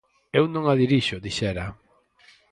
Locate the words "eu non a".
0.39-0.73